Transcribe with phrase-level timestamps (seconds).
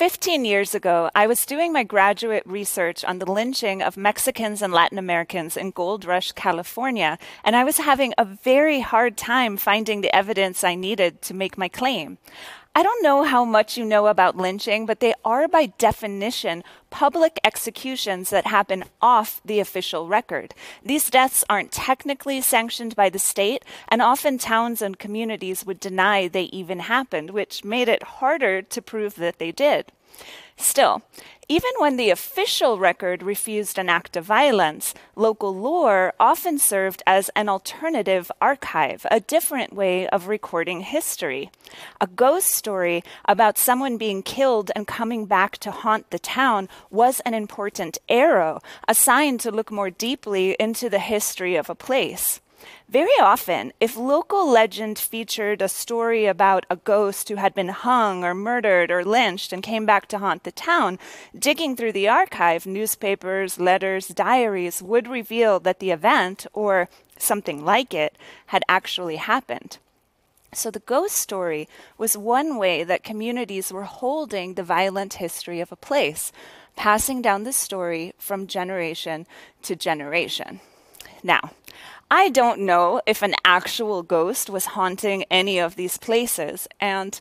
[0.00, 4.72] 15 years ago, I was doing my graduate research on the lynching of Mexicans and
[4.72, 10.00] Latin Americans in Gold Rush, California, and I was having a very hard time finding
[10.00, 12.16] the evidence I needed to make my claim.
[12.72, 17.40] I don't know how much you know about lynching, but they are by definition public
[17.42, 20.54] executions that happen off the official record.
[20.84, 26.28] These deaths aren't technically sanctioned by the state, and often towns and communities would deny
[26.28, 29.90] they even happened, which made it harder to prove that they did.
[30.56, 31.02] Still,
[31.50, 37.28] even when the official record refused an act of violence, local lore often served as
[37.34, 41.50] an alternative archive, a different way of recording history.
[42.00, 47.18] A ghost story about someone being killed and coming back to haunt the town was
[47.26, 52.40] an important arrow, a sign to look more deeply into the history of a place.
[52.88, 58.24] Very often, if local legend featured a story about a ghost who had been hung
[58.24, 60.98] or murdered or lynched and came back to haunt the town,
[61.38, 67.94] digging through the archive, newspapers, letters, diaries would reveal that the event, or something like
[67.94, 69.78] it, had actually happened.
[70.52, 75.70] So the ghost story was one way that communities were holding the violent history of
[75.70, 76.32] a place,
[76.74, 79.26] passing down the story from generation
[79.62, 80.60] to generation.
[81.22, 81.50] Now,
[82.12, 87.20] I don't know if an actual ghost was haunting any of these places, and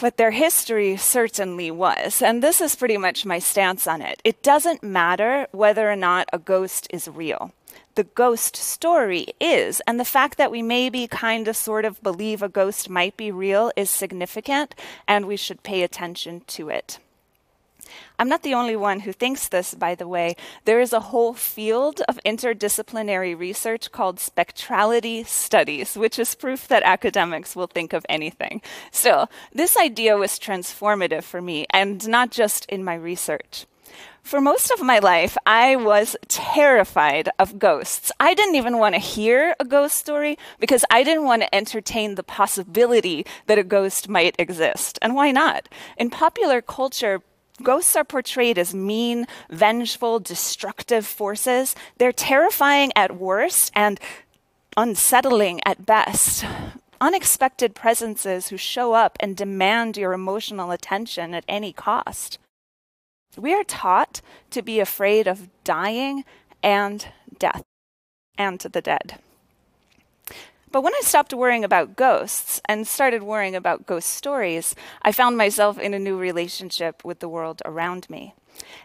[0.00, 2.20] but their history certainly was.
[2.20, 4.20] And this is pretty much my stance on it.
[4.24, 7.52] It doesn't matter whether or not a ghost is real.
[7.94, 12.42] The ghost story is, and the fact that we maybe kind of sort of believe
[12.42, 14.74] a ghost might be real is significant,
[15.06, 16.98] and we should pay attention to it.
[18.18, 20.36] I'm not the only one who thinks this, by the way.
[20.64, 26.82] There is a whole field of interdisciplinary research called spectrality studies, which is proof that
[26.82, 28.62] academics will think of anything.
[28.90, 33.66] Still, this idea was transformative for me, and not just in my research.
[34.24, 38.10] For most of my life, I was terrified of ghosts.
[38.18, 42.14] I didn't even want to hear a ghost story because I didn't want to entertain
[42.14, 44.98] the possibility that a ghost might exist.
[45.02, 45.68] And why not?
[45.98, 47.20] In popular culture,
[47.62, 51.76] Ghosts are portrayed as mean, vengeful, destructive forces.
[51.98, 54.00] They're terrifying at worst and
[54.76, 56.44] unsettling at best.
[57.00, 62.38] Unexpected presences who show up and demand your emotional attention at any cost.
[63.36, 66.24] We are taught to be afraid of dying
[66.62, 67.06] and
[67.38, 67.62] death
[68.36, 69.18] and to the dead.
[70.74, 75.36] But when I stopped worrying about ghosts and started worrying about ghost stories, I found
[75.36, 78.34] myself in a new relationship with the world around me.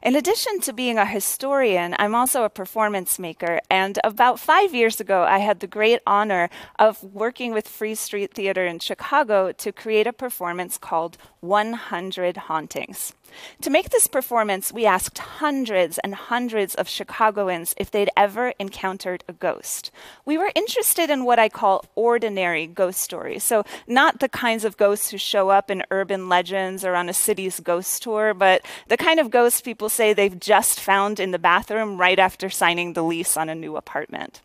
[0.03, 3.59] In addition to being a historian, I'm also a performance maker.
[3.71, 8.35] And about five years ago, I had the great honor of working with Free Street
[8.35, 13.13] Theater in Chicago to create a performance called 100 Hauntings.
[13.61, 19.23] To make this performance, we asked hundreds and hundreds of Chicagoans if they'd ever encountered
[19.27, 19.91] a ghost.
[20.25, 23.43] We were interested in what I call ordinary ghost stories.
[23.43, 27.13] So, not the kinds of ghosts who show up in urban legends or on a
[27.13, 31.39] city's ghost tour, but the kind of ghosts people say they've just found in the
[31.39, 34.41] bathroom right after signing the lease on a new apartment.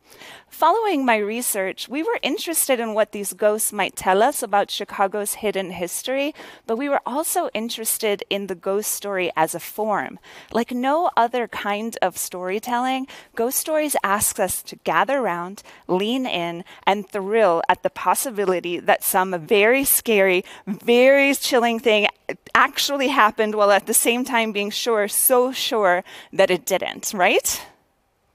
[0.54, 5.34] Following my research, we were interested in what these ghosts might tell us about Chicago's
[5.34, 6.32] hidden history,
[6.64, 10.20] but we were also interested in the ghost story as a form.
[10.52, 16.62] Like no other kind of storytelling, ghost stories ask us to gather around, lean in,
[16.86, 22.06] and thrill at the possibility that some very scary, very chilling thing
[22.54, 27.60] actually happened while at the same time being sure, so sure that it didn't, right?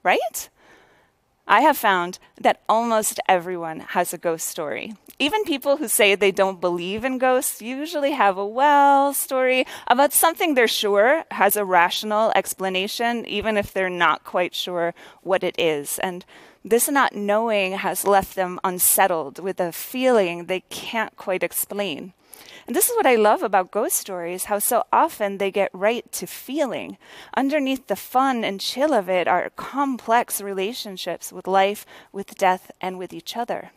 [0.04, 0.50] Right?
[1.52, 4.94] I have found that almost everyone has a ghost story.
[5.18, 10.14] Even people who say they don't believe in ghosts usually have a well story about
[10.14, 14.94] something they're sure has a rational explanation, even if they're not quite sure
[15.24, 15.98] what it is.
[15.98, 16.24] And
[16.64, 22.14] this not knowing has left them unsettled with a feeling they can't quite explain.
[22.70, 26.06] And this is what I love about ghost stories how so often they get right
[26.12, 27.00] to feeling.
[27.36, 33.00] Underneath the fun and chill of it are complex relationships with life, with death, and
[33.00, 33.72] with each other.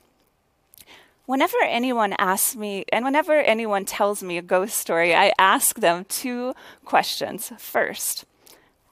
[1.24, 6.04] Whenever anyone asks me, and whenever anyone tells me a ghost story, I ask them
[6.04, 6.52] two
[6.84, 7.50] questions.
[7.56, 8.26] First,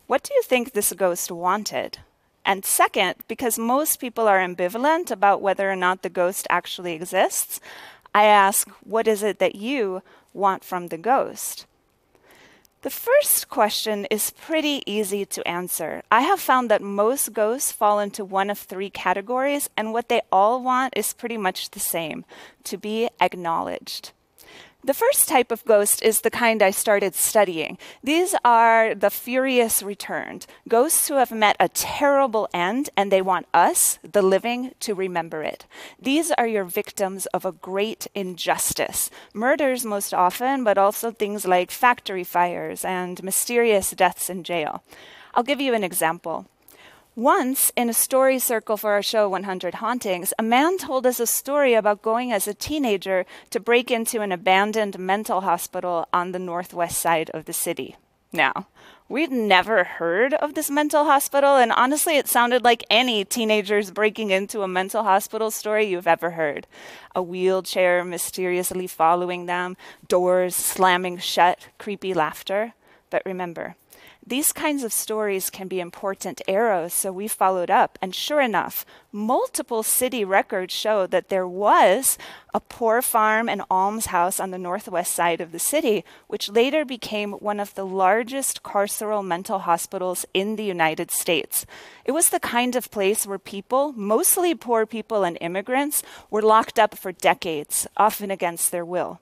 [0.07, 1.99] what do you think this ghost wanted?
[2.43, 7.61] And second, because most people are ambivalent about whether or not the ghost actually exists,
[8.15, 10.03] I ask, what is it that you
[10.33, 11.67] want from the ghost?
[12.83, 16.03] The first question is pretty easy to answer.
[16.11, 20.23] I have found that most ghosts fall into one of three categories, and what they
[20.33, 22.25] all want is pretty much the same
[22.65, 24.13] to be acknowledged.
[24.83, 27.77] The first type of ghost is the kind I started studying.
[28.03, 33.47] These are the furious returned, ghosts who have met a terrible end and they want
[33.53, 35.67] us, the living, to remember it.
[36.01, 39.11] These are your victims of a great injustice.
[39.35, 44.83] Murders, most often, but also things like factory fires and mysterious deaths in jail.
[45.35, 46.47] I'll give you an example.
[47.17, 51.27] Once, in a story circle for our show 100 Hauntings, a man told us a
[51.27, 56.39] story about going as a teenager to break into an abandoned mental hospital on the
[56.39, 57.97] northwest side of the city.
[58.33, 58.69] Now,
[59.09, 64.31] we'd never heard of this mental hospital, and honestly, it sounded like any teenagers breaking
[64.31, 66.69] into a mental hospital story you've ever heard.
[67.17, 72.75] A wheelchair mysteriously following them, doors slamming shut, creepy laughter.
[73.11, 73.75] But remember,
[74.27, 77.99] these kinds of stories can be important arrows, so we followed up.
[78.03, 82.19] And sure enough, multiple city records show that there was
[82.53, 87.33] a poor farm and almshouse on the northwest side of the city, which later became
[87.33, 91.65] one of the largest carceral mental hospitals in the United States.
[92.05, 96.79] It was the kind of place where people, mostly poor people and immigrants, were locked
[96.79, 99.19] up for decades, often against their will.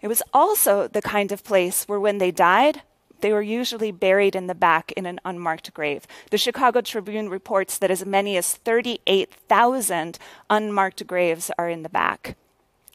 [0.00, 2.82] It was also the kind of place where when they died,
[3.22, 6.06] they were usually buried in the back in an unmarked grave.
[6.30, 10.18] The Chicago Tribune reports that as many as 38,000
[10.50, 12.36] unmarked graves are in the back.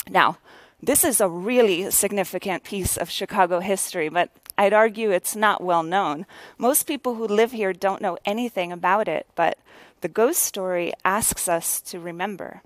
[0.09, 0.37] Now,
[0.81, 5.83] this is a really significant piece of Chicago history, but I'd argue it's not well
[5.83, 6.25] known.
[6.57, 9.57] Most people who live here don't know anything about it, but
[10.01, 12.61] the ghost story asks us to remember.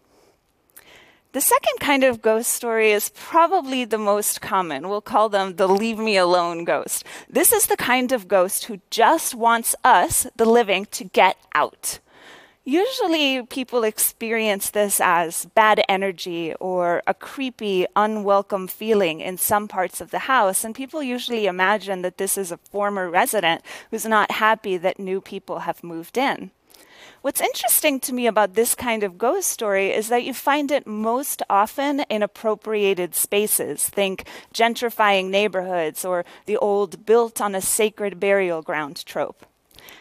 [1.33, 4.89] The second kind of ghost story is probably the most common.
[4.89, 7.05] We'll call them the leave me alone ghost.
[7.29, 11.99] This is the kind of ghost who just wants us, the living, to get out.
[12.65, 20.01] Usually, people experience this as bad energy or a creepy, unwelcome feeling in some parts
[20.01, 24.31] of the house, and people usually imagine that this is a former resident who's not
[24.31, 26.51] happy that new people have moved in.
[27.21, 30.87] What's interesting to me about this kind of ghost story is that you find it
[30.87, 33.87] most often in appropriated spaces.
[33.87, 39.45] Think gentrifying neighborhoods or the old built on a sacred burial ground trope.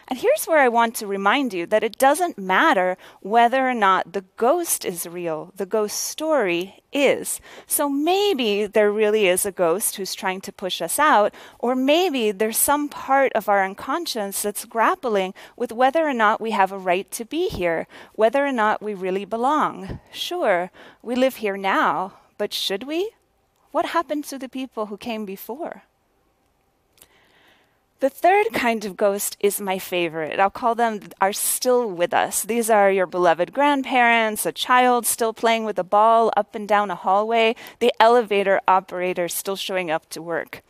[0.07, 4.13] And here's where I want to remind you that it doesn't matter whether or not
[4.13, 7.39] the ghost is real, the ghost story is.
[7.65, 12.31] So maybe there really is a ghost who's trying to push us out, or maybe
[12.31, 16.77] there's some part of our unconscious that's grappling with whether or not we have a
[16.77, 19.99] right to be here, whether or not we really belong.
[20.11, 20.71] Sure,
[21.01, 23.11] we live here now, but should we?
[23.71, 25.83] What happened to the people who came before?
[28.01, 30.39] The third kind of ghost is my favorite.
[30.39, 32.41] I'll call them are still with us.
[32.41, 36.89] These are your beloved grandparents, a child still playing with a ball up and down
[36.89, 40.63] a hallway, the elevator operator still showing up to work.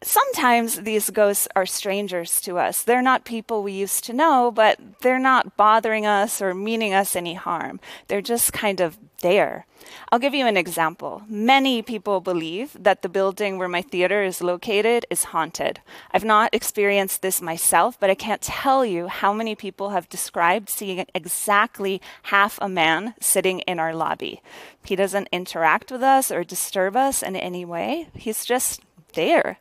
[0.00, 2.84] Sometimes these ghosts are strangers to us.
[2.84, 7.16] They're not people we used to know, but they're not bothering us or meaning us
[7.16, 7.80] any harm.
[8.06, 9.66] They're just kind of there.
[10.12, 11.22] I'll give you an example.
[11.26, 15.80] Many people believe that the building where my theater is located is haunted.
[16.12, 20.68] I've not experienced this myself, but I can't tell you how many people have described
[20.68, 24.42] seeing exactly half a man sitting in our lobby.
[24.84, 28.82] He doesn't interact with us or disturb us in any way, he's just
[29.14, 29.58] there.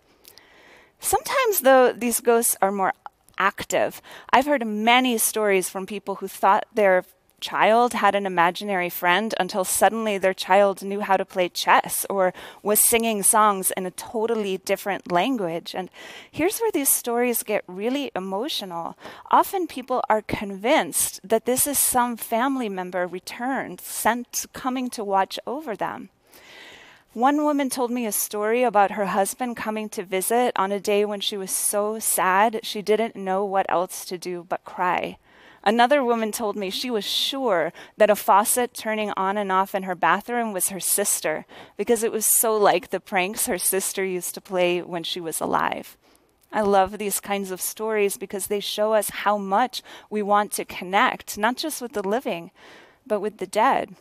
[1.00, 2.94] Sometimes, though, these ghosts are more
[3.38, 4.02] active.
[4.32, 7.04] I've heard many stories from people who thought their
[7.40, 12.34] child had an imaginary friend until suddenly their child knew how to play chess or
[12.64, 15.76] was singing songs in a totally different language.
[15.76, 15.90] And
[16.32, 18.98] here's where these stories get really emotional.
[19.30, 25.40] Often people are convinced that this is some family member returned, sent coming to watch
[25.46, 26.10] over them.
[27.18, 31.04] One woman told me a story about her husband coming to visit on a day
[31.04, 35.18] when she was so sad she didn't know what else to do but cry.
[35.64, 39.82] Another woman told me she was sure that a faucet turning on and off in
[39.82, 44.36] her bathroom was her sister because it was so like the pranks her sister used
[44.36, 45.98] to play when she was alive.
[46.52, 49.82] I love these kinds of stories because they show us how much
[50.12, 52.52] we want to connect, not just with the living,
[53.08, 53.96] but with the dead.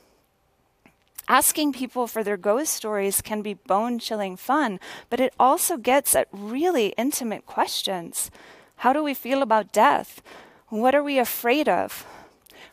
[1.28, 4.78] Asking people for their ghost stories can be bone chilling fun,
[5.10, 8.30] but it also gets at really intimate questions.
[8.76, 10.22] How do we feel about death?
[10.68, 12.06] What are we afraid of?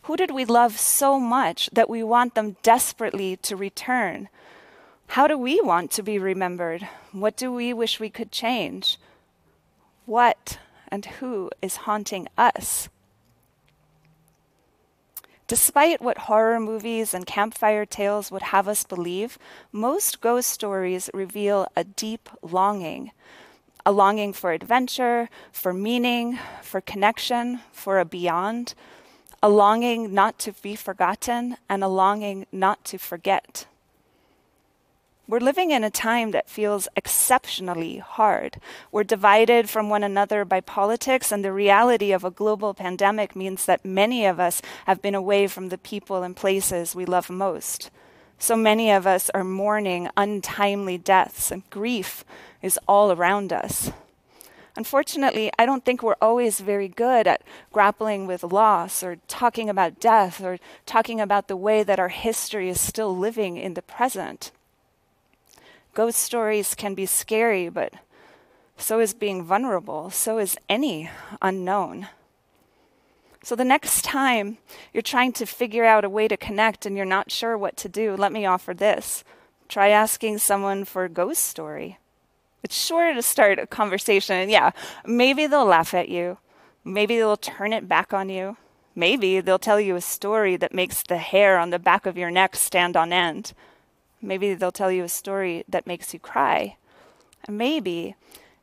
[0.03, 4.29] Who did we love so much that we want them desperately to return?
[5.07, 6.87] How do we want to be remembered?
[7.11, 8.99] What do we wish we could change?
[10.05, 12.89] What and who is haunting us?
[15.47, 19.37] Despite what horror movies and campfire tales would have us believe,
[19.71, 23.11] most ghost stories reveal a deep longing
[23.85, 28.73] a longing for adventure, for meaning, for connection, for a beyond,
[29.41, 33.65] a longing not to be forgotten, and a longing not to forget.
[35.25, 38.57] We're living in a time that feels exceptionally hard.
[38.91, 43.65] We're divided from one another by politics, and the reality of a global pandemic means
[43.65, 47.89] that many of us have been away from the people and places we love most.
[48.37, 52.25] So many of us are mourning untimely deaths, and grief
[52.61, 53.91] is all around us.
[54.75, 60.01] Unfortunately, I don't think we're always very good at grappling with loss or talking about
[60.01, 64.51] death or talking about the way that our history is still living in the present.
[65.93, 67.93] Ghost stories can be scary, but
[68.77, 71.09] so is being vulnerable, so is any
[71.41, 72.07] unknown.
[73.43, 74.57] So the next time
[74.93, 77.89] you're trying to figure out a way to connect and you're not sure what to
[77.89, 79.23] do, let me offer this.
[79.67, 81.99] Try asking someone for a ghost story.
[82.63, 84.37] It's sure to start a conversation.
[84.37, 84.71] And yeah,
[85.05, 86.37] maybe they'll laugh at you.
[86.85, 88.57] Maybe they'll turn it back on you.
[88.95, 92.31] Maybe they'll tell you a story that makes the hair on the back of your
[92.31, 93.53] neck stand on end.
[94.23, 96.77] Maybe they'll tell you a story that makes you cry.
[97.45, 98.15] And maybe,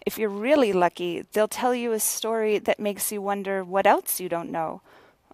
[0.07, 4.21] if you're really lucky, they'll tell you a story that makes you wonder what else
[4.21, 4.81] you don't know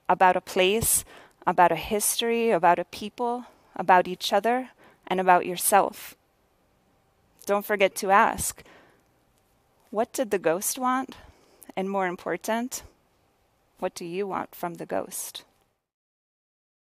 [0.08, 1.04] about a place,
[1.46, 3.44] about a history, about a people,
[3.76, 4.70] about each other,
[5.06, 6.16] and about yourself.
[7.46, 8.64] Don't forget to ask
[9.90, 11.14] what did the ghost want?
[11.76, 12.82] And more important,
[13.78, 15.44] what do you want from the ghost?